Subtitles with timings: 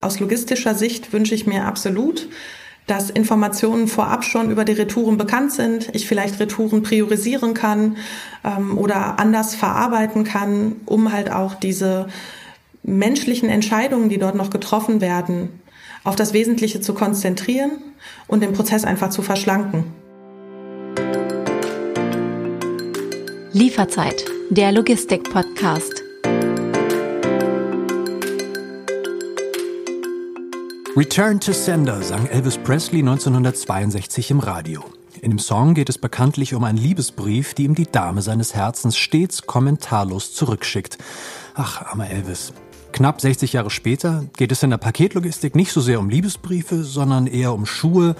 [0.00, 2.28] Aus logistischer Sicht wünsche ich mir absolut,
[2.86, 7.96] dass Informationen vorab schon über die Retouren bekannt sind, ich vielleicht Retouren priorisieren kann
[8.44, 12.06] ähm, oder anders verarbeiten kann, um halt auch diese
[12.84, 15.60] menschlichen Entscheidungen, die dort noch getroffen werden,
[16.04, 17.72] auf das Wesentliche zu konzentrieren
[18.28, 19.84] und den Prozess einfach zu verschlanken.
[23.52, 26.07] Lieferzeit, der Logistik-Podcast.
[30.98, 34.82] Return to Sender sang Elvis Presley 1962 im Radio.
[35.22, 38.96] In dem Song geht es bekanntlich um einen Liebesbrief, die ihm die Dame seines Herzens
[38.96, 40.98] stets kommentarlos zurückschickt.
[41.54, 42.52] Ach, armer Elvis.
[42.90, 47.28] Knapp 60 Jahre später geht es in der Paketlogistik nicht so sehr um Liebesbriefe, sondern
[47.28, 48.16] eher um Schuhe,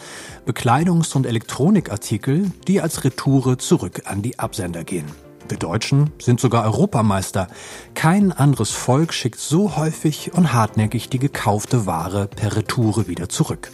[0.46, 5.06] Bekleidungs- und Elektronikartikel, die als Retoure zurück an die Absender gehen.
[5.48, 7.48] Wir Deutschen sind sogar Europameister.
[7.94, 13.70] Kein anderes Volk schickt so häufig und hartnäckig die gekaufte Ware per Retoure wieder zurück.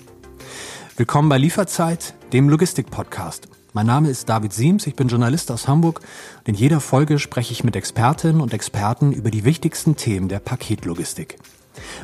[0.97, 3.48] Willkommen bei Lieferzeit, dem Logistik-Podcast.
[3.72, 6.00] Mein Name ist David Siems, ich bin Journalist aus Hamburg
[6.39, 10.39] und in jeder Folge spreche ich mit Expertinnen und Experten über die wichtigsten Themen der
[10.39, 11.39] Paketlogistik.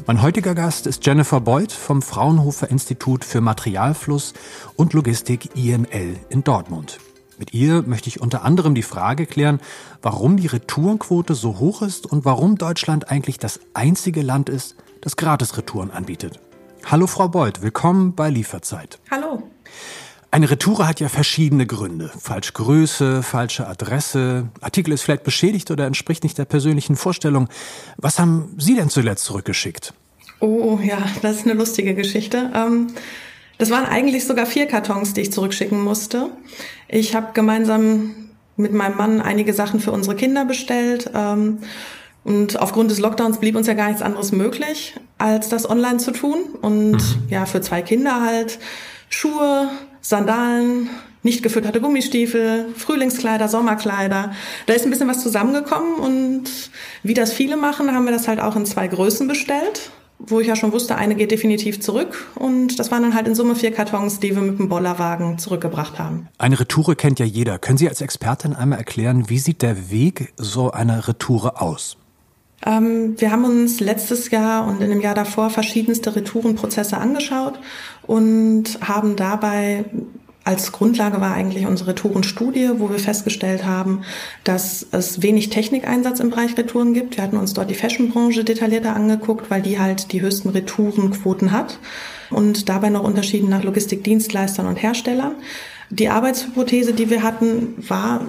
[0.05, 4.35] Mein heutiger Gast ist Jennifer Beuth vom Fraunhofer Institut für Materialfluss
[4.75, 6.99] und Logistik IML in Dortmund.
[7.41, 9.61] Mit ihr möchte ich unter anderem die Frage klären,
[10.03, 15.17] warum die Retourenquote so hoch ist und warum Deutschland eigentlich das einzige Land ist, das
[15.17, 16.39] Gratis-Retouren anbietet.
[16.85, 18.99] Hallo Frau Beuth, willkommen bei Lieferzeit.
[19.11, 19.43] Hallo.
[20.31, 22.11] Eine Retoure hat ja verschiedene Gründe.
[22.15, 27.49] Falsche Größe, falsche Adresse, Artikel ist vielleicht beschädigt oder entspricht nicht der persönlichen Vorstellung.
[27.97, 29.95] Was haben Sie denn zuletzt zurückgeschickt?
[30.41, 32.51] Oh ja, das ist eine lustige Geschichte.
[32.55, 32.89] Ähm
[33.61, 36.31] das waren eigentlich sogar vier Kartons, die ich zurückschicken musste.
[36.89, 38.15] Ich habe gemeinsam
[38.57, 41.11] mit meinem Mann einige Sachen für unsere Kinder bestellt.
[41.15, 41.59] Ähm,
[42.25, 46.13] und aufgrund des Lockdowns blieb uns ja gar nichts anderes möglich, als das online zu
[46.13, 46.39] tun.
[46.63, 47.29] Und mhm.
[47.29, 48.59] ja, für zwei Kinder halt
[49.11, 49.69] Schuhe,
[50.01, 50.89] Sandalen,
[51.23, 54.33] nicht gefütterte Gummistiefel, Frühlingskleider, Sommerkleider.
[54.65, 56.45] Da ist ein bisschen was zusammengekommen und
[57.03, 59.91] wie das viele machen, haben wir das halt auch in zwei Größen bestellt
[60.27, 62.29] wo ich ja schon wusste, eine geht definitiv zurück.
[62.35, 65.99] Und das waren dann halt in Summe vier Kartons, die wir mit dem Bollerwagen zurückgebracht
[65.99, 66.29] haben.
[66.39, 67.59] Eine Retoure kennt ja jeder.
[67.59, 71.97] Können Sie als Expertin einmal erklären, wie sieht der Weg so einer Retoure aus?
[72.65, 77.59] Ähm, wir haben uns letztes Jahr und in dem Jahr davor verschiedenste Retourenprozesse angeschaut
[78.03, 79.85] und haben dabei
[80.51, 84.03] als Grundlage war eigentlich unsere Retourenstudie, wo wir festgestellt haben,
[84.43, 87.17] dass es wenig Technikeinsatz im Bereich Retouren gibt.
[87.17, 91.79] Wir hatten uns dort die Fashionbranche detaillierter angeguckt, weil die halt die höchsten Retourenquoten hat
[92.31, 95.37] und dabei noch unterschieden nach Logistikdienstleistern und Herstellern.
[95.89, 98.23] Die Arbeitshypothese, die wir hatten, war,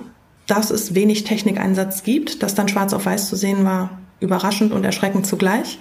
[0.46, 4.86] dass es wenig Technikeinsatz gibt, dass dann schwarz auf weiß zu sehen war, überraschend und
[4.86, 5.80] erschreckend zugleich,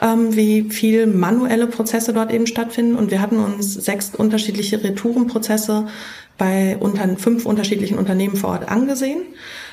[0.00, 2.96] ähm, wie viel manuelle Prozesse dort eben stattfinden.
[2.96, 5.86] Und wir hatten uns sechs unterschiedliche Retourenprozesse
[6.38, 9.20] bei unter, fünf unterschiedlichen Unternehmen vor Ort angesehen.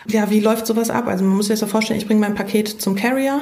[0.07, 1.07] Ja, wie läuft sowas ab?
[1.07, 3.41] Also man muss sich das so vorstellen, ich bringe mein Paket zum Carrier,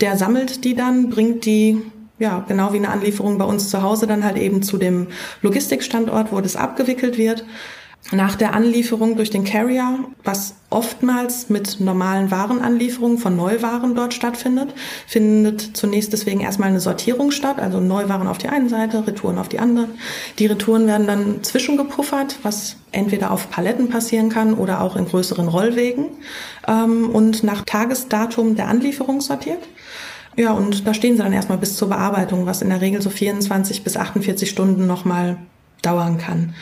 [0.00, 1.82] der sammelt die dann, bringt die
[2.20, 5.08] ja, genau wie eine Anlieferung bei uns zu Hause dann halt eben zu dem
[5.40, 7.44] Logistikstandort, wo das abgewickelt wird.
[8.12, 14.74] Nach der Anlieferung durch den Carrier, was oftmals mit normalen Warenanlieferungen von Neuwaren dort stattfindet,
[15.06, 19.48] findet zunächst deswegen erstmal eine Sortierung statt, also Neuwaren auf die eine Seite, Retouren auf
[19.48, 19.88] die andere.
[20.40, 25.46] Die Retouren werden dann zwischengepuffert, was entweder auf Paletten passieren kann oder auch in größeren
[25.46, 26.06] Rollwegen
[26.66, 29.68] ähm, und nach Tagesdatum der Anlieferung sortiert.
[30.36, 33.10] Ja, und da stehen sie dann erstmal bis zur Bearbeitung, was in der Regel so
[33.10, 35.36] 24 bis 48 Stunden nochmal
[35.82, 36.54] dauern kann.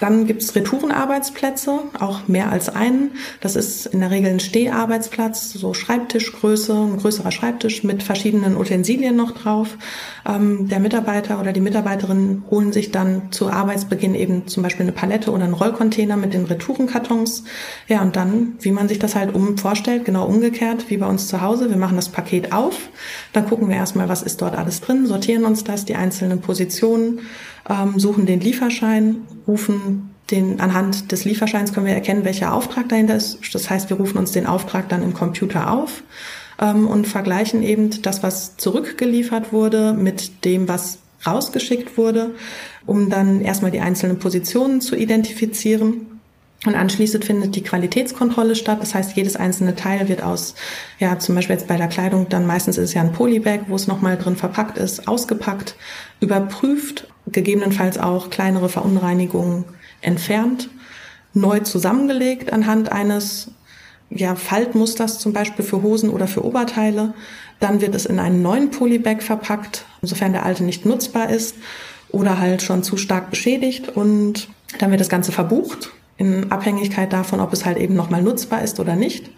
[0.00, 3.12] Dann gibt es Retourenarbeitsplätze, auch mehr als einen.
[3.40, 9.14] Das ist in der Regel ein Steharbeitsplatz, so Schreibtischgröße, ein größerer Schreibtisch mit verschiedenen Utensilien
[9.14, 9.76] noch drauf.
[10.26, 14.92] Ähm, der Mitarbeiter oder die Mitarbeiterin holen sich dann zu Arbeitsbeginn eben zum Beispiel eine
[14.92, 17.44] Palette oder einen Rollcontainer mit den Retourenkartons.
[17.86, 21.28] Ja, und dann, wie man sich das halt um vorstellt, genau umgekehrt wie bei uns
[21.28, 21.68] zu Hause.
[21.68, 22.88] Wir machen das Paket auf,
[23.34, 27.20] dann gucken wir erstmal, was ist dort alles drin, sortieren uns das, die einzelnen Positionen
[27.68, 29.16] ähm, suchen den Lieferschein,
[29.46, 33.38] rufen den, anhand des Lieferscheins können wir erkennen, welcher Auftrag dahinter ist.
[33.52, 36.02] Das heißt, wir rufen uns den Auftrag dann im Computer auf
[36.60, 42.34] ähm, und vergleichen eben das, was zurückgeliefert wurde, mit dem, was rausgeschickt wurde,
[42.86, 46.06] um dann erstmal die einzelnen Positionen zu identifizieren.
[46.66, 48.82] Und anschließend findet die Qualitätskontrolle statt.
[48.82, 50.54] Das heißt, jedes einzelne Teil wird aus,
[50.98, 53.76] ja, zum Beispiel jetzt bei der Kleidung, dann meistens ist es ja ein Polybag, wo
[53.76, 55.74] es nochmal drin verpackt ist, ausgepackt,
[56.20, 59.64] überprüft gegebenenfalls auch kleinere Verunreinigungen
[60.02, 60.68] entfernt,
[61.32, 63.52] neu zusammengelegt anhand eines
[64.10, 67.14] ja, Faltmusters zum Beispiel für Hosen oder für Oberteile.
[67.58, 71.54] Dann wird es in einen neuen Polybag verpackt, sofern der alte nicht nutzbar ist
[72.10, 73.88] oder halt schon zu stark beschädigt.
[73.88, 74.48] Und
[74.78, 78.78] dann wird das Ganze verbucht in Abhängigkeit davon, ob es halt eben nochmal nutzbar ist
[78.78, 79.30] oder nicht.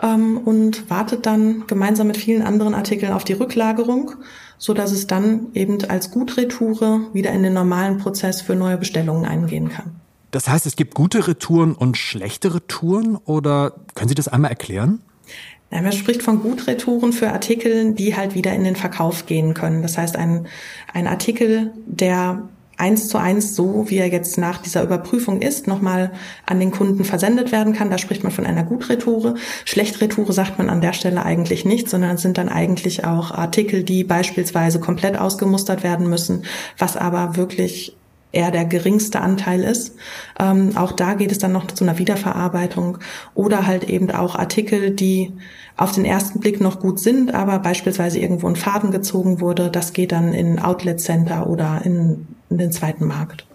[0.00, 4.12] Ähm, und wartet dann gemeinsam mit vielen anderen Artikeln auf die Rücklagerung,
[4.56, 9.24] so dass es dann eben als Gutretoure wieder in den normalen Prozess für neue Bestellungen
[9.24, 9.96] eingehen kann.
[10.30, 15.00] Das heißt, es gibt gute Retouren und schlechte Retouren oder können Sie das einmal erklären?
[15.72, 19.82] Ja, man spricht von Gutretouren für Artikel, die halt wieder in den Verkauf gehen können.
[19.82, 20.46] Das heißt, ein,
[20.94, 22.48] ein Artikel, der
[22.78, 26.12] eins zu eins so, wie er jetzt nach dieser Überprüfung ist, nochmal
[26.46, 27.90] an den Kunden versendet werden kann.
[27.90, 29.34] Da spricht man von einer Gutretoure.
[29.64, 34.04] Schlechtretoure sagt man an der Stelle eigentlich nicht, sondern sind dann eigentlich auch Artikel, die
[34.04, 36.44] beispielsweise komplett ausgemustert werden müssen,
[36.78, 37.96] was aber wirklich
[38.30, 39.94] eher der geringste Anteil ist.
[40.38, 42.98] Ähm, auch da geht es dann noch zu einer Wiederverarbeitung
[43.34, 45.32] oder halt eben auch Artikel, die
[45.76, 49.70] auf den ersten Blick noch gut sind, aber beispielsweise irgendwo ein Faden gezogen wurde.
[49.70, 53.46] Das geht dann in Outlet Center oder in den zweiten Markt.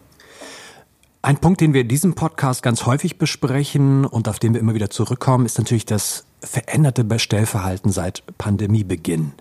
[1.21, 4.73] Ein Punkt, den wir in diesem Podcast ganz häufig besprechen und auf den wir immer
[4.73, 9.31] wieder zurückkommen, ist natürlich das veränderte Bestellverhalten seit Pandemiebeginn.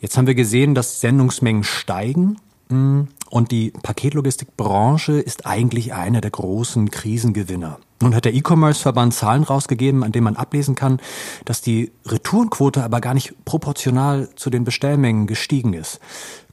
[0.00, 2.36] Jetzt haben wir gesehen, dass Sendungsmengen steigen
[2.68, 7.78] hm, und die Paketlogistikbranche ist eigentlich einer der großen Krisengewinner.
[8.02, 11.00] Nun hat der E-Commerce-Verband Zahlen rausgegeben, an denen man ablesen kann,
[11.44, 16.00] dass die Retourenquote aber gar nicht proportional zu den Bestellmengen gestiegen ist.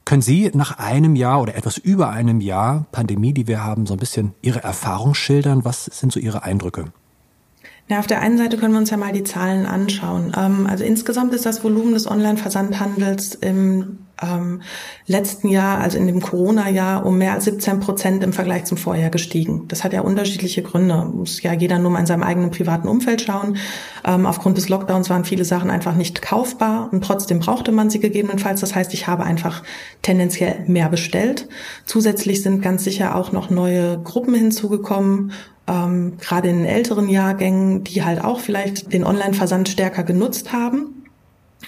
[0.04, 3.94] Können Sie nach einem Jahr oder etwas über einem Jahr Pandemie, die wir haben, so
[3.94, 5.64] ein bisschen Ihre Erfahrung schildern?
[5.64, 6.86] Was sind so Ihre Eindrücke?
[7.88, 10.32] Ja, auf der einen Seite können wir uns ja mal die Zahlen anschauen.
[10.36, 14.62] Ähm, also insgesamt ist das Volumen des Online-Versandhandels im ähm,
[15.06, 19.10] letzten Jahr, also in dem Corona-Jahr, um mehr als 17 Prozent im Vergleich zum Vorjahr
[19.10, 19.66] gestiegen.
[19.68, 21.04] Das hat ja unterschiedliche Gründe.
[21.04, 23.56] Muss ja jeder nur mal in seinem eigenen privaten Umfeld schauen.
[24.04, 28.00] Ähm, aufgrund des Lockdowns waren viele Sachen einfach nicht kaufbar und trotzdem brauchte man sie
[28.00, 28.60] gegebenenfalls.
[28.60, 29.62] Das heißt, ich habe einfach
[30.02, 31.48] tendenziell mehr bestellt.
[31.84, 35.32] Zusätzlich sind ganz sicher auch noch neue Gruppen hinzugekommen
[35.68, 41.01] ähm, gerade in älteren Jahrgängen, die halt auch vielleicht den Online-Versand stärker genutzt haben.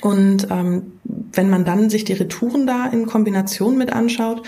[0.05, 0.93] Und ähm,
[1.33, 4.43] wenn man dann sich die Retouren da in Kombination mit anschaut,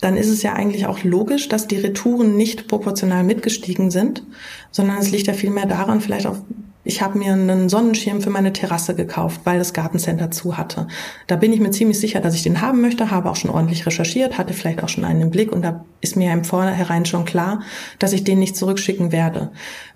[0.00, 4.22] dann ist es ja eigentlich auch logisch, dass die Retouren nicht proportional mitgestiegen sind,
[4.70, 6.38] sondern es liegt ja vielmehr daran, vielleicht auch
[6.86, 10.86] ich habe mir einen Sonnenschirm für meine Terrasse gekauft, weil das Gartencenter zu hatte.
[11.26, 13.86] Da bin ich mir ziemlich sicher, dass ich den haben möchte, habe auch schon ordentlich
[13.86, 17.24] recherchiert, hatte vielleicht auch schon einen im Blick und da ist mir im Vorhinein schon
[17.24, 17.60] klar,
[17.98, 19.50] dass ich den nicht zurückschicken werde.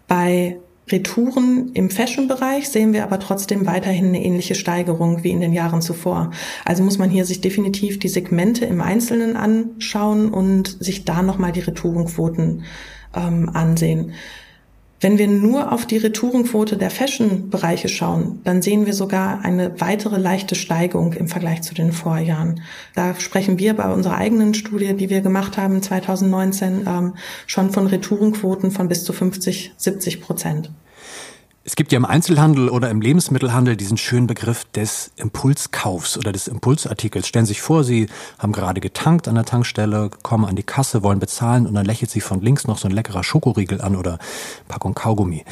[0.07, 0.59] Bei
[0.91, 5.83] Retouren im Fashion-Bereich sehen wir aber trotzdem weiterhin eine ähnliche Steigerung wie in den Jahren
[5.83, 6.31] zuvor.
[6.65, 11.53] Also muss man hier sich definitiv die Segmente im Einzelnen anschauen und sich da nochmal
[11.53, 12.65] die Retourenquoten
[13.15, 14.13] ähm, ansehen.
[15.01, 20.19] Wenn wir nur auf die Retourenquote der Fashion-Bereiche schauen, dann sehen wir sogar eine weitere
[20.19, 22.63] leichte Steigung im Vergleich zu den Vorjahren.
[22.97, 27.15] Da sprechen wir bei unserer eigenen Studie, die wir gemacht haben 2019, ähm,
[27.47, 30.71] schon von Retourenquoten von bis zu 50, 70 Prozent.
[31.69, 36.49] Es gibt ja im Einzelhandel oder im Lebensmittelhandel diesen schönen Begriff des Impulskaufs oder des
[36.49, 37.29] Impulsartikels.
[37.29, 41.03] Stellen Sie sich vor, Sie haben gerade getankt an der Tankstelle, kommen an die Kasse,
[41.03, 44.19] wollen bezahlen und dann lächelt Sie von links noch so ein leckerer Schokoriegel an oder
[44.67, 45.45] Packung Kaugummi.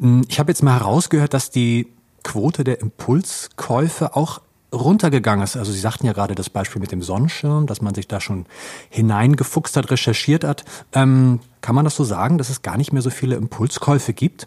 [0.00, 1.88] Hm, ich habe jetzt mal herausgehört, dass die
[2.22, 4.40] Quote der Impulskäufe auch
[4.72, 5.58] runtergegangen ist.
[5.58, 8.46] Also Sie sagten ja gerade das Beispiel mit dem Sonnenschirm, dass man sich da schon
[8.88, 10.64] hineingefuchst hat, recherchiert hat.
[10.94, 14.46] Ähm, kann man das so sagen, dass es gar nicht mehr so viele Impulskäufe gibt?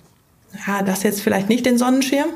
[0.65, 2.29] Ja, das jetzt vielleicht nicht den Sonnenschirm,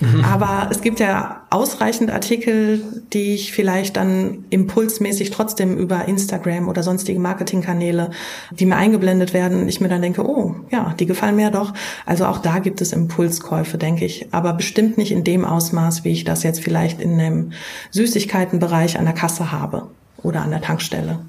[0.00, 0.24] mhm.
[0.24, 6.82] aber es gibt ja ausreichend Artikel, die ich vielleicht dann impulsmäßig trotzdem über Instagram oder
[6.82, 8.10] sonstige Marketingkanäle,
[8.50, 11.72] die mir eingeblendet werden, ich mir dann denke, oh, ja, die gefallen mir doch.
[12.04, 16.12] Also auch da gibt es Impulskäufe, denke ich, aber bestimmt nicht in dem Ausmaß, wie
[16.12, 17.52] ich das jetzt vielleicht in einem
[17.90, 19.88] Süßigkeitenbereich an der Kasse habe
[20.22, 21.20] oder an der Tankstelle.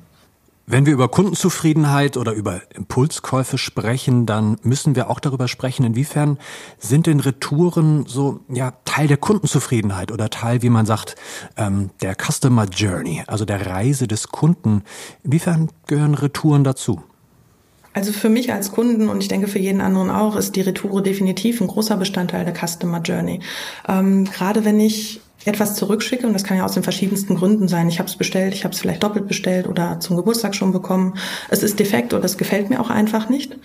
[0.68, 6.38] Wenn wir über Kundenzufriedenheit oder über Impulskäufe sprechen, dann müssen wir auch darüber sprechen, inwiefern
[6.78, 11.16] sind denn Retouren so ja Teil der Kundenzufriedenheit oder Teil, wie man sagt,
[11.58, 14.84] ähm, der Customer Journey, also der Reise des Kunden.
[15.24, 17.02] Inwiefern gehören Retouren dazu?
[17.94, 21.04] Also für mich als Kunden und ich denke für jeden anderen auch, ist die Retoure
[21.04, 23.42] definitiv ein großer Bestandteil der Customer Journey.
[23.88, 27.88] Ähm, gerade wenn ich etwas zurückschicke, und das kann ja aus den verschiedensten Gründen sein.
[27.90, 31.16] Ich habe es bestellt, ich habe es vielleicht doppelt bestellt oder zum Geburtstag schon bekommen.
[31.50, 33.58] Es ist defekt oder es gefällt mir auch einfach nicht.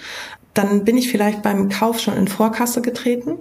[0.55, 3.33] Dann bin ich vielleicht beim Kauf schon in Vorkasse getreten.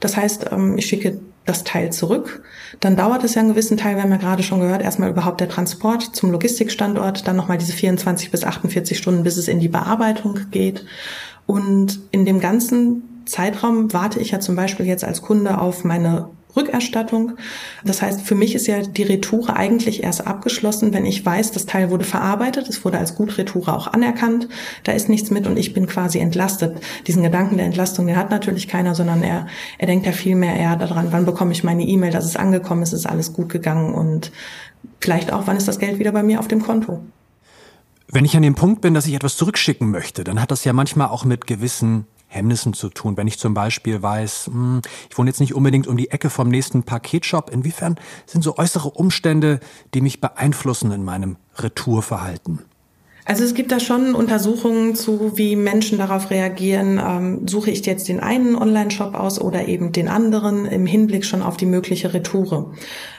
[0.00, 2.42] Das heißt, ähm, ich schicke das Teil zurück.
[2.80, 5.40] Dann dauert es ja einen gewissen Teil, wir haben ja gerade schon gehört, erstmal überhaupt
[5.40, 9.68] der Transport zum Logistikstandort, dann nochmal diese 24 bis 48 Stunden, bis es in die
[9.68, 10.84] Bearbeitung geht.
[11.46, 16.28] Und in dem ganzen Zeitraum warte ich ja zum Beispiel jetzt als Kunde auf meine
[16.58, 17.36] Rückerstattung.
[17.84, 21.66] Das heißt, für mich ist ja die Retoure eigentlich erst abgeschlossen, wenn ich weiß, das
[21.66, 24.48] Teil wurde verarbeitet, es wurde als Gutretoure auch anerkannt,
[24.84, 26.76] da ist nichts mit und ich bin quasi entlastet.
[27.06, 29.46] Diesen Gedanken der Entlastung, den hat natürlich keiner, sondern er,
[29.78, 32.82] er denkt ja viel mehr eher daran, wann bekomme ich meine E-Mail, dass es angekommen
[32.82, 34.32] ist, ist alles gut gegangen und
[35.00, 37.00] vielleicht auch, wann ist das Geld wieder bei mir auf dem Konto.
[38.10, 40.72] Wenn ich an dem Punkt bin, dass ich etwas zurückschicken möchte, dann hat das ja
[40.72, 43.16] manchmal auch mit gewissen Hemmnissen zu tun.
[43.16, 46.48] Wenn ich zum Beispiel weiß, hm, ich wohne jetzt nicht unbedingt um die Ecke vom
[46.48, 49.60] nächsten Paketshop, inwiefern sind so äußere Umstände,
[49.94, 52.60] die mich beeinflussen in meinem Retourverhalten?
[53.28, 56.98] Also es gibt da schon Untersuchungen zu, wie Menschen darauf reagieren.
[56.98, 61.42] Ähm, suche ich jetzt den einen Online-Shop aus oder eben den anderen im Hinblick schon
[61.42, 62.72] auf die mögliche Retoure.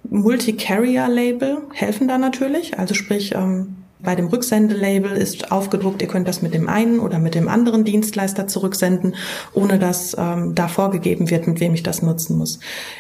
[0.10, 2.80] Multi-Carrier-Label helfen da natürlich.
[2.80, 7.20] Also sprich, ähm, bei dem Rücksendelabel ist aufgedruckt, ihr könnt das mit dem einen oder
[7.20, 9.16] mit dem anderen Dienstleister zurücksenden,
[9.54, 12.60] ohne dass ähm, da vorgegeben wird, mit wem ich das nutzen muss.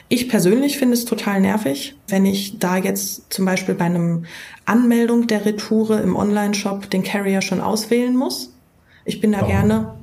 [0.09, 4.25] Ich persönlich finde es total nervig, wenn ich da jetzt zum Beispiel bei einem
[4.65, 8.53] Anmeldung der Retoure im Online-Shop den Carrier schon auswählen muss.
[9.05, 9.51] Ich bin da Warum?
[9.51, 9.99] gerne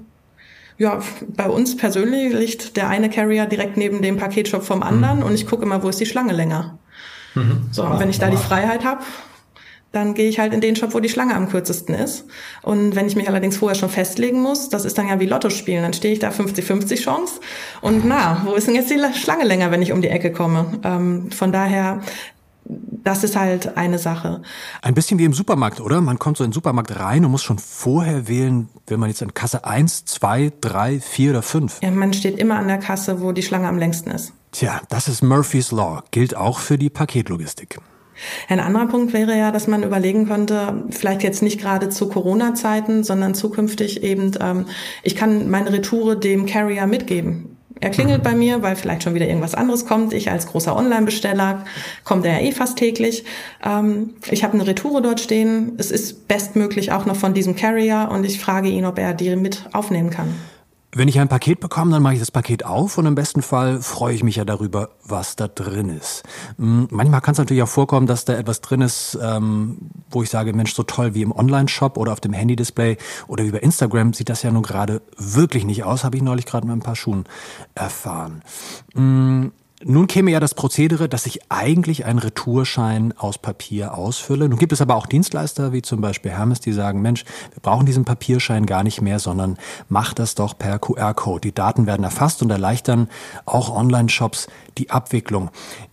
[0.78, 5.24] ja, bei uns persönlich liegt der eine Carrier direkt neben dem Paketshop vom anderen mhm.
[5.24, 6.78] und ich gucke immer, wo ist die Schlange länger.
[7.34, 7.68] Mhm.
[7.70, 9.02] So, und wenn ich da die Freiheit habe,
[9.92, 12.26] dann gehe ich halt in den Shop, wo die Schlange am kürzesten ist.
[12.62, 15.50] Und wenn ich mich allerdings vorher schon festlegen muss, das ist dann ja wie Lotto
[15.50, 17.40] spielen, dann stehe ich da 50-50 Chance.
[17.80, 20.80] Und na, wo ist denn jetzt die Schlange länger, wenn ich um die Ecke komme?
[20.84, 22.02] Ähm, von daher,
[22.68, 24.42] das ist halt eine Sache.
[24.82, 26.00] Ein bisschen wie im Supermarkt, oder?
[26.00, 29.22] Man kommt so in den Supermarkt rein und muss schon vorher wählen, will man jetzt
[29.22, 31.78] an Kasse 1, 2, 3, 4 oder 5.
[31.82, 34.32] Ja, man steht immer an der Kasse, wo die Schlange am längsten ist.
[34.52, 37.78] Tja, das ist Murphy's Law, gilt auch für die Paketlogistik.
[38.48, 43.04] Ein anderer Punkt wäre ja, dass man überlegen könnte, vielleicht jetzt nicht gerade zu Corona-Zeiten,
[43.04, 44.66] sondern zukünftig eben, ähm,
[45.02, 47.56] ich kann meine Retoure dem Carrier mitgeben.
[47.78, 50.14] Er klingelt bei mir, weil vielleicht schon wieder irgendwas anderes kommt.
[50.14, 51.64] Ich als großer Online-Besteller
[52.04, 53.24] kommt er ja eh fast täglich.
[53.62, 55.74] Ähm, ich habe eine Retoure dort stehen.
[55.76, 59.36] Es ist bestmöglich auch noch von diesem Carrier und ich frage ihn, ob er die
[59.36, 60.34] mit aufnehmen kann.
[60.92, 63.82] Wenn ich ein Paket bekomme, dann mache ich das Paket auf und im besten Fall
[63.82, 66.22] freue ich mich ja darüber, was da drin ist.
[66.58, 69.78] Hm, manchmal kann es natürlich auch vorkommen, dass da etwas drin ist, ähm,
[70.10, 73.62] wo ich sage, Mensch, so toll wie im Online-Shop oder auf dem Handy-Display oder über
[73.62, 76.80] Instagram sieht das ja nun gerade wirklich nicht aus, habe ich neulich gerade mit ein
[76.80, 77.24] paar Schuhen
[77.74, 78.42] erfahren.
[79.84, 84.48] Nun käme ja das Prozedere, dass ich eigentlich einen Retourschein aus Papier ausfülle.
[84.48, 87.84] Nun gibt es aber auch Dienstleister wie zum Beispiel Hermes, die sagen, Mensch, wir brauchen
[87.84, 89.58] diesen Papierschein gar nicht mehr, sondern
[89.90, 91.42] mach das doch per QR-Code.
[91.42, 93.08] Die Daten werden erfasst und erleichtern
[93.44, 94.46] auch Online-Shops
[94.78, 95.50] die Abwicklung.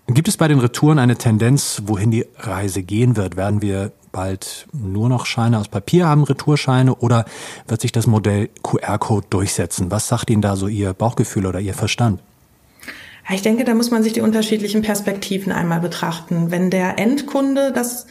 [0.07, 3.35] Gibt es bei den Retouren eine Tendenz, wohin die Reise gehen wird?
[3.35, 7.25] Werden wir bald nur noch Scheine aus Papier haben, Retourscheine, oder
[7.67, 9.91] wird sich das Modell QR-Code durchsetzen?
[9.91, 12.21] Was sagt Ihnen da so Ihr Bauchgefühl oder Ihr Verstand?
[13.31, 16.51] Ich denke, da muss man sich die unterschiedlichen Perspektiven einmal betrachten.
[16.51, 18.05] Wenn der Endkunde das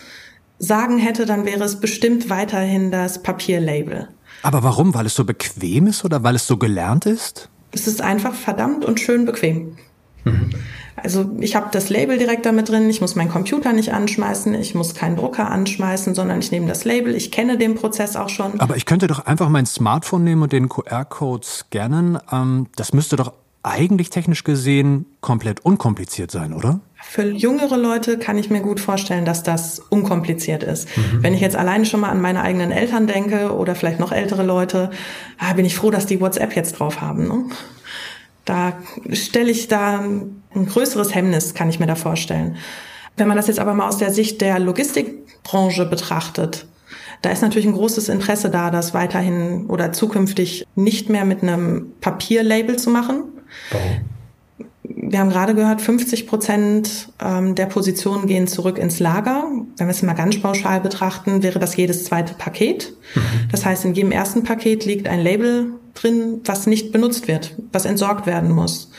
[0.59, 4.09] sagen hätte, dann wäre es bestimmt weiterhin das Papierlabel.
[4.43, 4.95] Aber warum?
[4.95, 7.49] Weil es so bequem ist oder weil es so gelernt ist?
[7.73, 9.77] Es ist einfach verdammt und schön bequem.
[10.25, 10.51] Mhm.
[10.97, 14.75] Also ich habe das Label direkt damit drin, ich muss meinen Computer nicht anschmeißen, ich
[14.75, 18.61] muss keinen Drucker anschmeißen, sondern ich nehme das Label, ich kenne den Prozess auch schon.
[18.61, 22.19] Aber ich könnte doch einfach mein Smartphone nehmen und den QR-Code scannen.
[22.31, 26.81] Ähm, das müsste doch eigentlich technisch gesehen komplett unkompliziert sein, oder?
[27.01, 30.89] Für jüngere Leute kann ich mir gut vorstellen, dass das unkompliziert ist.
[30.97, 31.23] Mhm.
[31.23, 34.43] Wenn ich jetzt alleine schon mal an meine eigenen Eltern denke oder vielleicht noch ältere
[34.43, 34.91] Leute,
[35.39, 37.29] ah, bin ich froh, dass die WhatsApp jetzt drauf haben.
[37.29, 37.45] Ne?
[38.45, 38.73] Da
[39.13, 42.57] stelle ich da ein größeres Hemmnis, kann ich mir da vorstellen.
[43.17, 46.67] Wenn man das jetzt aber mal aus der Sicht der Logistikbranche betrachtet,
[47.21, 51.93] da ist natürlich ein großes Interesse da, das weiterhin oder zukünftig nicht mehr mit einem
[52.01, 53.25] Papierlabel zu machen,
[53.71, 54.01] Warum?
[54.85, 59.45] Wir haben gerade gehört, 50 Prozent ähm, der Positionen gehen zurück ins Lager.
[59.77, 62.93] Wenn wir es mal ganz pauschal betrachten, wäre das jedes zweite Paket.
[63.15, 63.21] Mhm.
[63.51, 67.85] Das heißt, in jedem ersten Paket liegt ein Label drin, was nicht benutzt wird, was
[67.85, 68.91] entsorgt werden muss.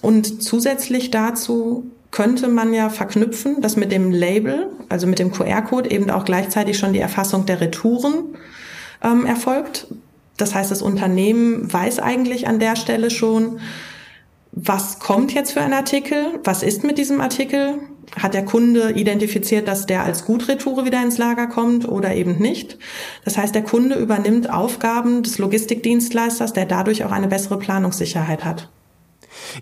[0.00, 5.90] Und zusätzlich dazu könnte man ja verknüpfen, dass mit dem Label, also mit dem QR-Code
[5.90, 8.36] eben auch gleichzeitig schon die Erfassung der Retouren
[9.02, 9.88] ähm, erfolgt.
[10.36, 13.60] Das heißt, das Unternehmen weiß eigentlich an der Stelle schon,
[14.52, 17.78] was kommt jetzt für ein Artikel, was ist mit diesem Artikel,
[18.18, 22.78] hat der Kunde identifiziert, dass der als Gutretoure wieder ins Lager kommt oder eben nicht.
[23.24, 28.70] Das heißt, der Kunde übernimmt Aufgaben des Logistikdienstleisters, der dadurch auch eine bessere Planungssicherheit hat.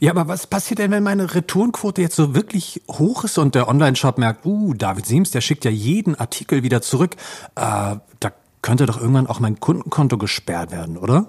[0.00, 3.68] Ja, aber was passiert denn, wenn meine Retourenquote jetzt so wirklich hoch ist und der
[3.68, 7.16] Online-Shop merkt, uh, David Siems, der schickt ja jeden Artikel wieder zurück.
[7.56, 8.32] Äh, da
[8.64, 11.26] könnte doch irgendwann auch mein Kundenkonto gesperrt werden, oder?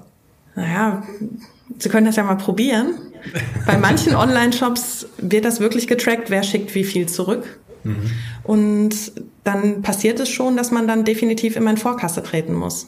[0.56, 1.04] Naja,
[1.78, 2.96] Sie können das ja mal probieren.
[3.66, 7.60] Bei manchen Online-Shops wird das wirklich getrackt, wer schickt wie viel zurück.
[7.84, 8.12] Mhm.
[8.44, 9.12] Und
[9.44, 12.88] dann passiert es schon, dass man dann definitiv immer in Vorkasse treten muss.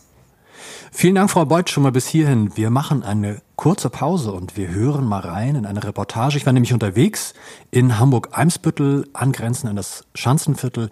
[0.94, 2.56] Vielen Dank, Frau Beuth, schon mal bis hierhin.
[2.56, 6.38] Wir machen eine kurze Pause und wir hören mal rein in eine Reportage.
[6.38, 7.34] Ich war nämlich unterwegs
[7.72, 10.90] in Hamburg-Eimsbüttel, angrenzend an das Schanzenviertel.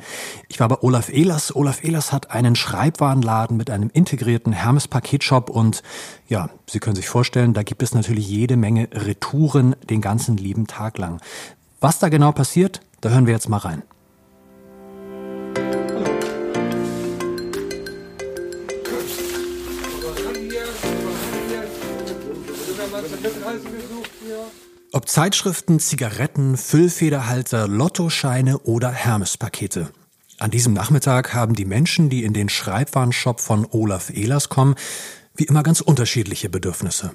[0.49, 1.55] Ich war bei Olaf Ehlers.
[1.55, 5.83] Olaf Ehlers hat einen Schreibwarenladen mit einem integrierten Hermes-Paketshop und
[6.27, 10.65] ja, Sie können sich vorstellen, da gibt es natürlich jede Menge Retouren den ganzen lieben
[10.65, 11.21] Tag lang.
[11.79, 13.83] Was da genau passiert, da hören wir jetzt mal rein.
[24.95, 29.89] Ob Zeitschriften, Zigaretten, Füllfederhalter, Lottoscheine oder Hermes-Pakete.
[30.39, 34.75] An diesem Nachmittag haben die Menschen, die in den Schreibwarenshop von Olaf Ehlers kommen,
[35.35, 37.11] wie immer ganz unterschiedliche Bedürfnisse.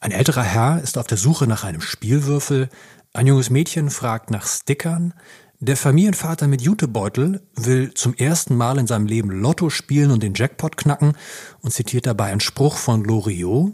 [0.00, 2.68] Ein älterer Herr ist auf der Suche nach einem Spielwürfel,
[3.14, 5.14] ein junges Mädchen fragt nach Stickern,
[5.58, 10.34] der Familienvater mit Jutebeutel will zum ersten Mal in seinem Leben Lotto spielen und den
[10.34, 11.16] Jackpot knacken
[11.62, 13.72] und zitiert dabei einen Spruch von Loriot.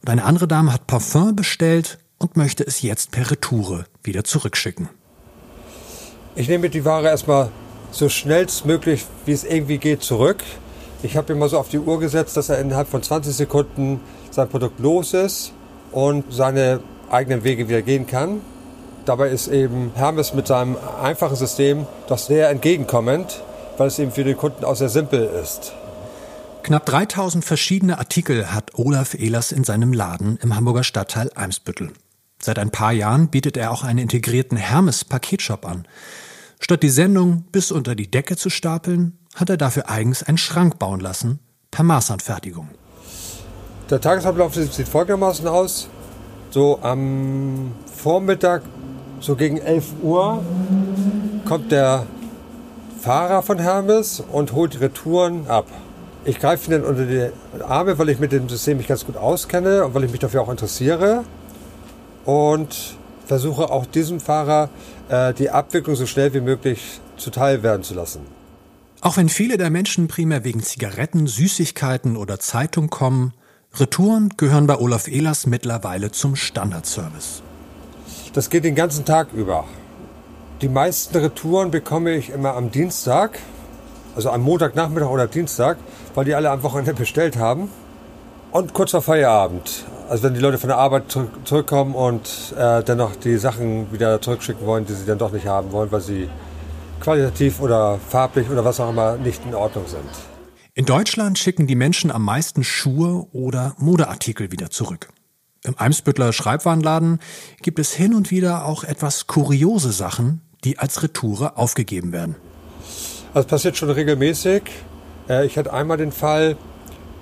[0.00, 4.88] Und eine andere Dame hat Parfum bestellt und möchte es jetzt per Retoure wieder zurückschicken.
[6.34, 7.50] Ich nehme die Ware erstmal
[7.90, 10.42] so schnellstmöglich, wie es irgendwie geht, zurück.
[11.02, 14.48] Ich habe immer so auf die Uhr gesetzt, dass er innerhalb von 20 Sekunden sein
[14.48, 15.52] Produkt los ist
[15.92, 18.40] und seine eigenen Wege wieder gehen kann.
[19.04, 23.42] Dabei ist eben Hermes mit seinem einfachen System doch sehr entgegenkommend,
[23.78, 25.72] weil es eben für den Kunden auch sehr simpel ist.
[26.62, 31.92] Knapp 3000 verschiedene Artikel hat Olaf Ehlers in seinem Laden im Hamburger Stadtteil Eimsbüttel.
[32.40, 35.88] Seit ein paar Jahren bietet er auch einen integrierten Hermes-Paketshop an.
[36.60, 40.78] Statt die Sendung bis unter die Decke zu stapeln, hat er dafür eigens einen Schrank
[40.78, 41.40] bauen lassen,
[41.70, 42.68] per Maßanfertigung.
[43.90, 45.88] Der Tagesablauf sieht folgendermaßen aus.
[46.50, 48.62] So am Vormittag,
[49.20, 50.42] so gegen 11 Uhr,
[51.44, 52.06] kommt der
[53.00, 55.66] Fahrer von Hermes und holt die Retouren ab.
[56.24, 57.30] Ich greife ihn dann unter die
[57.62, 60.42] Arme, weil ich mit dem System mich ganz gut auskenne und weil ich mich dafür
[60.42, 61.24] auch interessiere
[62.28, 64.68] und versuche auch diesem Fahrer
[65.08, 68.20] äh, die Abwicklung so schnell wie möglich zuteil werden zu lassen.
[69.00, 73.32] Auch wenn viele der Menschen primär wegen Zigaretten, Süßigkeiten oder Zeitung kommen,
[73.76, 77.42] Retouren gehören bei Olaf Ehlers mittlerweile zum Standardservice.
[78.34, 79.64] Das geht den ganzen Tag über.
[80.60, 83.38] Die meisten Retouren bekomme ich immer am Dienstag,
[84.14, 85.78] also am Montagnachmittag oder Dienstag,
[86.14, 87.70] weil die alle am Wochenende bestellt haben.
[88.50, 89.84] Und kurz vor Feierabend.
[90.08, 91.04] Also wenn die Leute von der Arbeit
[91.44, 95.46] zurückkommen und äh, dann noch die Sachen wieder zurückschicken wollen, die sie dann doch nicht
[95.46, 96.30] haben wollen, weil sie
[97.00, 100.08] qualitativ oder farblich oder was auch immer nicht in Ordnung sind.
[100.72, 105.08] In Deutschland schicken die Menschen am meisten Schuhe oder Modeartikel wieder zurück.
[105.64, 107.18] Im Eimsbüttler Schreibwarenladen
[107.60, 112.36] gibt es hin und wieder auch etwas kuriose Sachen, die als Retoure aufgegeben werden.
[113.34, 114.62] Das passiert schon regelmäßig.
[115.28, 116.56] Äh, ich hatte einmal den Fall,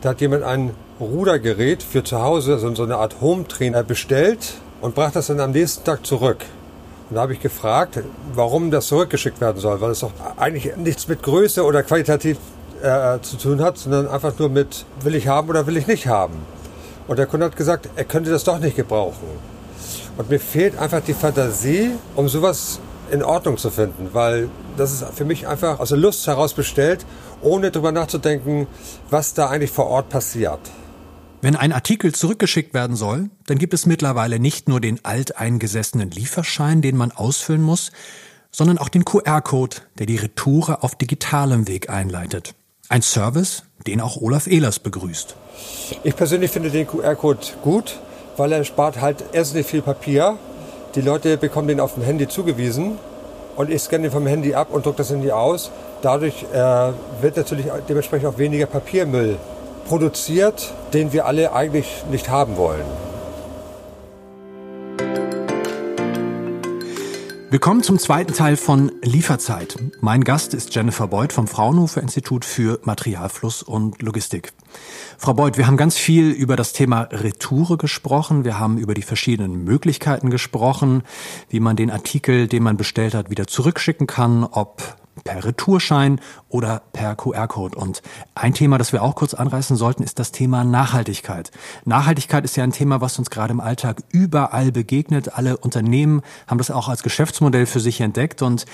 [0.03, 5.15] da hat jemand ein Rudergerät für zu Hause, so eine Art Home-Trainer bestellt und brachte
[5.15, 6.39] das dann am nächsten Tag zurück.
[7.09, 8.01] Und da habe ich gefragt,
[8.35, 12.39] warum das zurückgeschickt werden soll, weil es doch eigentlich nichts mit Größe oder qualitativ
[12.83, 16.07] äh, zu tun hat, sondern einfach nur mit will ich haben oder will ich nicht
[16.07, 16.35] haben.
[17.07, 19.29] Und der Kunde hat gesagt, er könnte das doch nicht gebrauchen.
[20.17, 22.81] Und mir fehlt einfach die Fantasie, um sowas
[23.11, 27.05] in Ordnung zu finden, weil das ist für mich einfach aus der Lust heraus bestellt,
[27.43, 28.67] ohne darüber nachzudenken,
[29.11, 30.59] was da eigentlich vor Ort passiert.
[31.47, 36.83] Wenn ein Artikel zurückgeschickt werden soll, dann gibt es mittlerweile nicht nur den alteingesessenen Lieferschein,
[36.83, 37.93] den man ausfüllen muss,
[38.51, 42.57] sondern auch den QR-Code, der die Retoure auf digitalem Weg einleitet.
[42.89, 45.37] Ein Service, den auch Olaf Ehlers begrüßt.
[46.03, 48.01] Ich persönlich finde den QR-Code gut,
[48.37, 50.41] weil er spart halt erstens viel Papier.
[50.97, 52.99] Die Leute bekommen den auf dem Handy zugewiesen
[53.55, 55.71] und ich scanne den vom Handy ab und drucke das Handy aus.
[56.03, 59.39] Dadurch äh, wird natürlich dementsprechend auch weniger Papiermüll
[59.87, 62.85] produziert, den wir alle eigentlich nicht haben wollen.
[67.49, 69.77] Willkommen zum zweiten Teil von Lieferzeit.
[70.01, 74.53] Mein Gast ist Jennifer Beuth vom Fraunhofer Institut für Materialfluss und Logistik.
[75.17, 78.45] Frau Beuth, wir haben ganz viel über das Thema Retoure gesprochen.
[78.45, 81.05] Wir haben über die verschiedenen Möglichkeiten gesprochen,
[81.49, 86.83] wie man den Artikel, den man bestellt hat, wieder zurückschicken kann, ob per Retourschein oder
[86.93, 87.77] per QR-Code.
[87.77, 88.03] Und
[88.35, 91.51] ein Thema, das wir auch kurz anreißen sollten, ist das Thema Nachhaltigkeit.
[91.85, 95.35] Nachhaltigkeit ist ja ein Thema, was uns gerade im Alltag überall begegnet.
[95.35, 98.67] Alle Unternehmen haben das auch als Geschäftsmodell für sich entdeckt und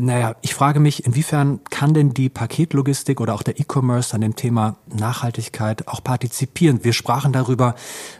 [0.00, 4.36] Naja, ich frage mich, inwiefern kann denn die Paketlogistik oder auch der E-Commerce an dem
[4.36, 6.84] Thema Nachhaltigkeit auch partizipieren?
[6.84, 7.74] Wir sprachen darüber,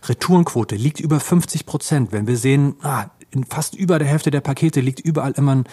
[0.08, 2.10] Retourenquote liegt über 50 Prozent.
[2.10, 5.64] Wenn wir sehen, ah, in fast über der Hälfte der Pakete liegt überall immer ein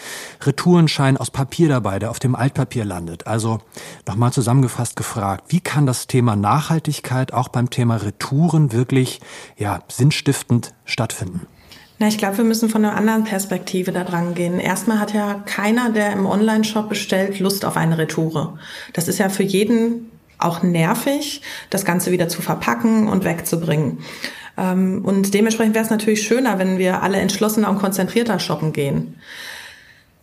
[0.42, 3.28] Retourenschein aus Papier dabei, der auf dem Altpapier landet.
[3.28, 3.60] Also
[4.08, 9.22] nochmal zusammengefasst gefragt, wie kann das Thema Nachhaltigkeit auch beim Thema Retouren wirklich
[9.58, 11.48] ja, sinnstiftend stattfinden?
[11.98, 14.60] Na, ich glaube, wir müssen von einer anderen Perspektive da dran gehen.
[14.60, 18.60] Erstmal hat ja keiner, der im Online-Shop bestellt, Lust auf eine Retoure.
[18.92, 24.00] Das ist ja für jeden auch nervig, das Ganze wieder zu verpacken und wegzubringen.
[24.58, 29.16] Ähm, und dementsprechend wäre es natürlich schöner, wenn wir alle entschlossener und konzentrierter shoppen gehen.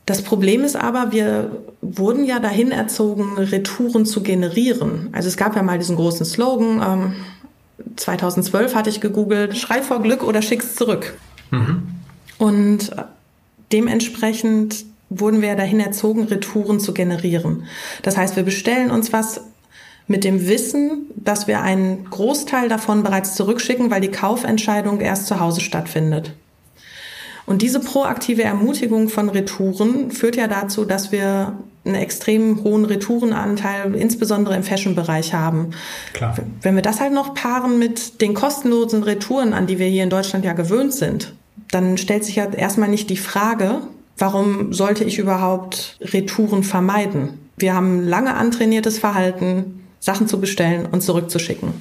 [0.07, 5.11] Das Problem ist aber, wir wurden ja dahin erzogen, Retouren zu generieren.
[5.12, 7.14] Also es gab ja mal diesen großen Slogan, ähm,
[7.97, 11.14] 2012 hatte ich gegoogelt, schrei vor Glück oder schick's zurück.
[11.51, 11.83] Mhm.
[12.38, 12.90] Und
[13.71, 17.64] dementsprechend wurden wir dahin erzogen, Retouren zu generieren.
[18.03, 19.42] Das heißt, wir bestellen uns was,
[20.12, 25.40] mit dem Wissen, dass wir einen Großteil davon bereits zurückschicken, weil die Kaufentscheidung erst zu
[25.40, 26.35] Hause stattfindet.
[27.46, 33.94] Und diese proaktive Ermutigung von Retouren führt ja dazu, dass wir einen extrem hohen Retourenanteil,
[33.94, 35.70] insbesondere im Fashion-Bereich haben.
[36.12, 36.37] Klar.
[36.61, 40.11] Wenn wir das halt noch paaren mit den kostenlosen Retouren, an die wir hier in
[40.11, 41.33] Deutschland ja gewöhnt sind,
[41.70, 43.81] dann stellt sich ja erstmal nicht die Frage,
[44.18, 47.38] warum sollte ich überhaupt Retouren vermeiden?
[47.57, 51.73] Wir haben lange antrainiertes Verhalten, Sachen zu bestellen und zurückzuschicken.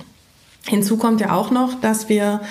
[0.68, 2.42] Hinzu kommt ja auch noch, dass wir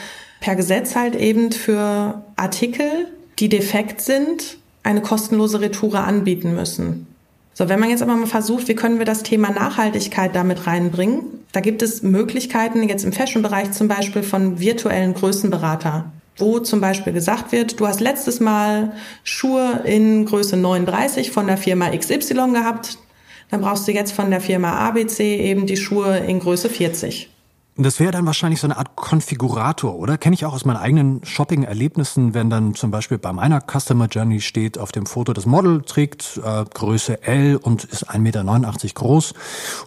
[0.41, 3.07] per Gesetz halt eben für Artikel,
[3.39, 7.07] die defekt sind, eine kostenlose Retoure anbieten müssen.
[7.55, 11.23] So, wenn man jetzt aber mal versucht, wie können wir das Thema Nachhaltigkeit damit reinbringen,
[11.53, 17.13] da gibt es Möglichkeiten, jetzt im Fashion-Bereich zum Beispiel von virtuellen Größenberater, wo zum Beispiel
[17.13, 22.99] gesagt wird, du hast letztes Mal Schuhe in Größe 39 von der Firma XY gehabt,
[23.51, 27.31] dann brauchst du jetzt von der Firma ABC eben die Schuhe in Größe 40.
[27.77, 30.19] Das wäre dann wahrscheinlich so eine Art Konfigurator, oder?
[30.19, 34.43] Kenne ich auch aus meinen eigenen Shopping-Erlebnissen, wenn dann zum Beispiel bei meiner Customer Journey
[34.43, 38.45] steht auf dem Foto, das Model trägt äh, Größe L und ist 1,89 Meter
[38.95, 39.35] groß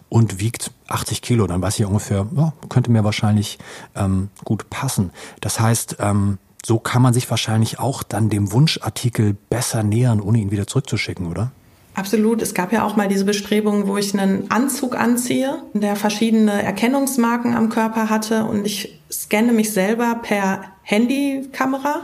[0.08, 1.46] und wiegt 80 Kilo.
[1.46, 3.58] Dann weiß ich ungefähr, ja, könnte mir wahrscheinlich
[3.94, 5.12] ähm, gut passen.
[5.40, 10.38] Das heißt, ähm, so kann man sich wahrscheinlich auch dann dem Wunschartikel besser nähern, ohne
[10.38, 11.52] ihn wieder zurückzuschicken, oder?
[11.94, 12.42] Absolut.
[12.42, 17.54] Es gab ja auch mal diese Bestrebungen, wo ich einen Anzug anziehe, der verschiedene Erkennungsmarken
[17.54, 18.44] am Körper hatte.
[18.44, 22.02] Und ich scanne mich selber per Handykamera.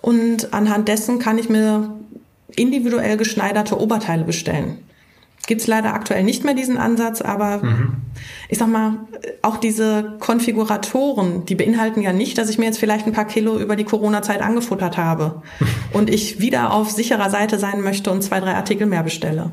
[0.00, 1.94] Und anhand dessen kann ich mir
[2.56, 4.78] individuell geschneiderte Oberteile bestellen
[5.52, 7.96] gibt's leider aktuell nicht mehr diesen Ansatz, aber mhm.
[8.48, 9.00] ich sag mal,
[9.42, 13.58] auch diese Konfiguratoren, die beinhalten ja nicht, dass ich mir jetzt vielleicht ein paar Kilo
[13.58, 15.42] über die Corona-Zeit angefuttert habe
[15.92, 19.50] und ich wieder auf sicherer Seite sein möchte und zwei, drei Artikel mehr bestelle.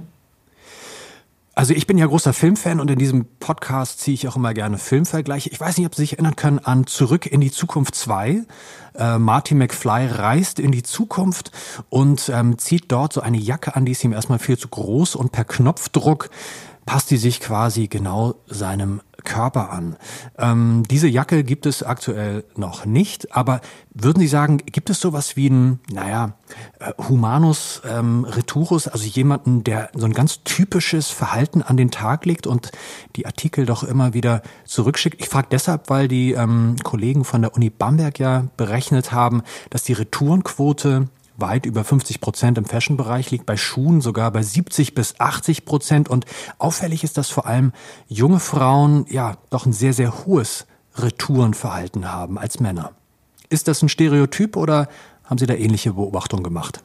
[1.59, 4.77] Also ich bin ja großer Filmfan und in diesem Podcast ziehe ich auch immer gerne
[4.77, 5.49] Filmvergleiche.
[5.49, 8.45] Ich weiß nicht, ob Sie sich erinnern können an Zurück in die Zukunft 2.
[8.95, 11.51] Äh, Marty McFly reist in die Zukunft
[11.89, 15.15] und ähm, zieht dort so eine Jacke an, die ist ihm erstmal viel zu groß
[15.15, 16.29] und per Knopfdruck
[16.89, 19.95] passt die sich quasi genau seinem Körper an.
[20.39, 23.61] Ähm, diese Jacke gibt es aktuell noch nicht, aber
[23.93, 26.33] würden Sie sagen, gibt es sowas wie ein, naja,
[26.79, 32.25] äh, Humanus ähm, Returus, also jemanden, der so ein ganz typisches Verhalten an den Tag
[32.25, 32.71] legt und
[33.15, 35.21] die Artikel doch immer wieder zurückschickt?
[35.21, 39.83] Ich frage deshalb, weil die ähm, Kollegen von der Uni Bamberg ja berechnet haben, dass
[39.83, 41.07] die Retourenquote
[41.41, 46.09] weit über 50 Prozent im Fashion-Bereich, liegt bei Schuhen sogar bei 70 bis 80 Prozent.
[46.09, 46.25] Und
[46.57, 47.71] auffällig ist, dass vor allem
[48.07, 52.91] junge Frauen ja doch ein sehr, sehr hohes Retourenverhalten haben als Männer.
[53.49, 54.87] Ist das ein Stereotyp oder
[55.25, 56.81] haben Sie da ähnliche Beobachtungen gemacht?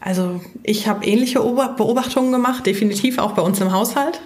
[0.00, 4.20] Also ich habe ähnliche Beobachtungen gemacht, definitiv auch bei uns im Haushalt.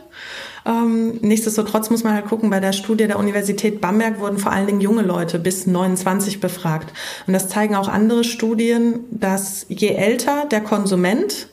[0.68, 4.66] Ähm, nichtsdestotrotz muss man halt gucken, bei der Studie der Universität Bamberg wurden vor allen
[4.66, 6.92] Dingen junge Leute bis 29 befragt.
[7.26, 11.48] Und das zeigen auch andere Studien, dass je älter der Konsument,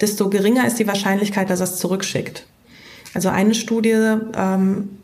[0.00, 2.46] desto geringer ist die Wahrscheinlichkeit, dass er es zurückschickt.
[3.14, 4.98] Also eine Studie ähm,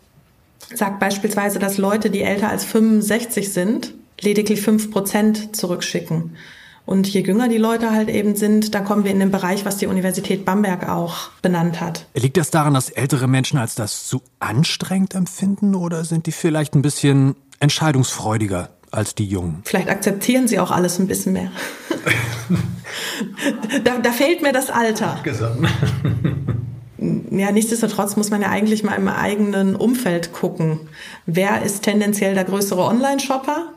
[0.72, 6.36] sagt beispielsweise, dass Leute, die älter als 65 sind, lediglich fünf Prozent zurückschicken.
[6.88, 9.76] Und je jünger die Leute halt eben sind, dann kommen wir in den Bereich, was
[9.76, 12.06] die Universität Bamberg auch benannt hat.
[12.14, 16.74] Liegt das daran, dass ältere Menschen als das zu anstrengend empfinden oder sind die vielleicht
[16.74, 19.60] ein bisschen entscheidungsfreudiger als die Jungen?
[19.66, 21.52] Vielleicht akzeptieren sie auch alles ein bisschen mehr.
[23.84, 25.20] da, da fehlt mir das Alter.
[27.30, 30.80] ja, nichtsdestotrotz muss man ja eigentlich mal im eigenen Umfeld gucken.
[31.26, 33.74] Wer ist tendenziell der größere Online-Shopper?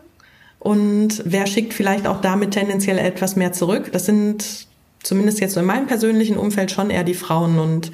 [0.61, 3.89] Und wer schickt vielleicht auch damit tendenziell etwas mehr zurück.
[3.93, 4.67] Das sind
[5.01, 7.57] zumindest jetzt so in meinem persönlichen Umfeld schon eher die Frauen.
[7.57, 7.91] Und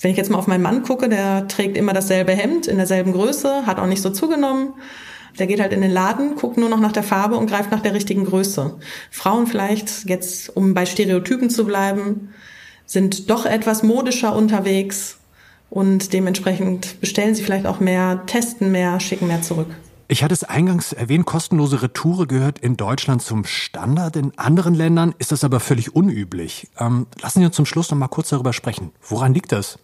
[0.00, 3.12] wenn ich jetzt mal auf meinen Mann gucke, der trägt immer dasselbe Hemd in derselben
[3.12, 4.72] Größe, hat auch nicht so zugenommen.
[5.38, 7.80] Der geht halt in den Laden, guckt nur noch nach der Farbe und greift nach
[7.80, 8.74] der richtigen Größe.
[9.12, 12.34] Frauen vielleicht, jetzt um bei Stereotypen zu bleiben,
[12.86, 15.18] sind doch etwas modischer unterwegs
[15.70, 19.68] und dementsprechend bestellen sie vielleicht auch mehr, testen mehr, schicken mehr zurück.
[20.12, 24.16] Ich hatte es eingangs erwähnt, kostenlose Retoure gehört in Deutschland zum Standard.
[24.16, 26.66] In anderen Ländern ist das aber völlig unüblich.
[26.80, 28.90] Ähm, lassen Sie uns zum Schluss noch mal kurz darüber sprechen.
[29.08, 29.78] Woran liegt das?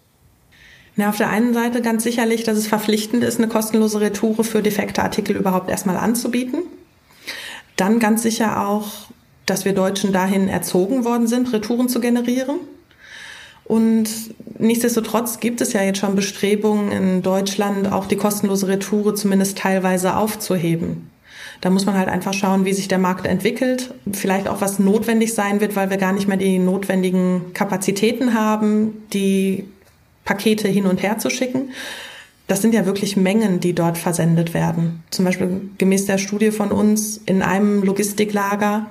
[0.97, 4.62] Na, auf der einen Seite ganz sicherlich, dass es verpflichtend ist, eine kostenlose Retoure für
[4.62, 6.62] defekte Artikel überhaupt erstmal anzubieten.
[7.77, 8.89] Dann ganz sicher auch,
[9.45, 12.59] dass wir Deutschen dahin erzogen worden sind, Retouren zu generieren.
[13.67, 14.09] Und
[14.59, 20.17] nichtsdestotrotz gibt es ja jetzt schon Bestrebungen in Deutschland, auch die kostenlose Retoure zumindest teilweise
[20.17, 21.11] aufzuheben.
[21.61, 23.95] Da muss man halt einfach schauen, wie sich der Markt entwickelt.
[24.13, 29.03] Vielleicht auch was notwendig sein wird, weil wir gar nicht mehr die notwendigen Kapazitäten haben,
[29.13, 29.65] die
[30.25, 31.71] Pakete hin und her zu schicken.
[32.47, 35.03] Das sind ja wirklich Mengen, die dort versendet werden.
[35.11, 38.87] Zum Beispiel gemäß der Studie von uns in einem Logistiklager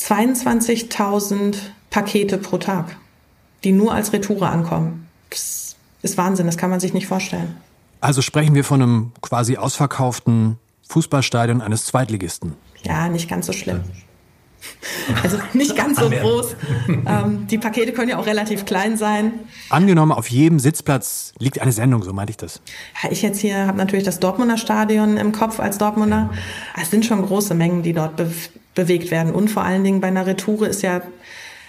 [0.00, 1.56] 22.000
[1.90, 2.96] Pakete pro Tag
[3.64, 5.08] die nur als Retoure ankommen.
[5.30, 7.56] Das ist Wahnsinn, das kann man sich nicht vorstellen.
[8.00, 12.54] Also sprechen wir von einem quasi ausverkauften Fußballstadion eines Zweitligisten.
[12.82, 13.82] Ja, nicht ganz so schlimm.
[15.22, 16.56] Also nicht ganz so groß.
[16.88, 19.32] Ähm, die Pakete können ja auch relativ klein sein.
[19.70, 22.60] Angenommen, auf jedem Sitzplatz liegt eine Sendung, so meinte ich das.
[23.10, 26.30] Ich jetzt hier habe natürlich das Dortmunder Stadion im Kopf als Dortmunder.
[26.80, 28.30] Es sind schon große Mengen, die dort be
[28.74, 29.32] bewegt werden.
[29.32, 31.02] Und vor allen Dingen bei einer Retoure ist ja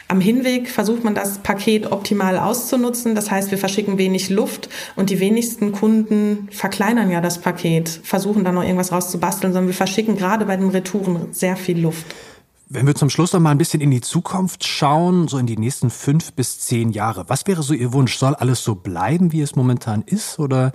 [0.10, 3.14] am Hinweg versucht man das Paket optimal auszunutzen.
[3.14, 8.44] Das heißt, wir verschicken wenig Luft und die wenigsten Kunden verkleinern ja das Paket, versuchen
[8.44, 12.08] dann noch irgendwas rauszubasteln, sondern wir verschicken gerade bei den Retouren sehr viel Luft.
[12.72, 15.58] Wenn wir zum Schluss noch mal ein bisschen in die Zukunft schauen, so in die
[15.58, 18.16] nächsten fünf bis zehn Jahre, was wäre so Ihr Wunsch?
[18.16, 20.38] Soll alles so bleiben, wie es momentan ist?
[20.38, 20.72] Oder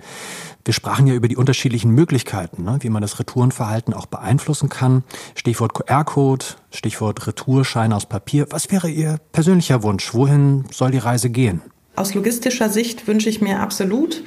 [0.65, 5.05] wir sprachen ja über die unterschiedlichen Möglichkeiten, ne, wie man das Retourenverhalten auch beeinflussen kann.
[5.35, 8.45] Stichwort QR-Code, Stichwort Retourschein aus Papier.
[8.49, 10.13] Was wäre Ihr persönlicher Wunsch?
[10.13, 11.61] Wohin soll die Reise gehen?
[11.95, 14.21] Aus logistischer Sicht wünsche ich mir absolut,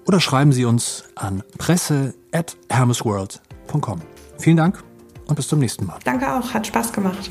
[0.07, 4.14] oder schreiben Sie uns an presse@hermesworld.com.
[4.45, 4.85] Vielen Dank
[5.27, 5.99] und bis zum nächsten Mal.
[6.05, 7.31] Danke auch, hat Spaß gemacht.